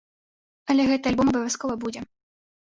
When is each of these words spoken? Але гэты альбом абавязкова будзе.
Але 0.75 0.87
гэты 0.93 1.05
альбом 1.13 1.27
абавязкова 1.35 1.73
будзе. 1.87 2.07